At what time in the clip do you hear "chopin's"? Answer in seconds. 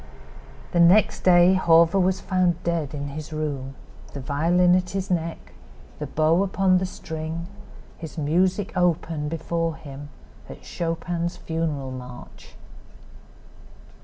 10.65-11.37